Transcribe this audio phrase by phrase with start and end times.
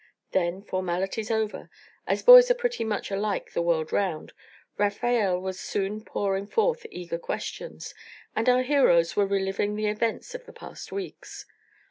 [0.31, 1.69] Then, formalities over,
[2.07, 4.33] as boys are pretty much alike the world round,
[4.75, 7.93] Rafael was soon pouring forth eager questions,
[8.35, 11.45] and our heroes were reliving the events of the past weeks.